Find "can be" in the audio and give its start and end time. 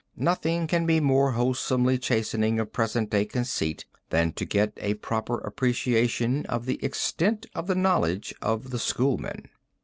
0.65-0.99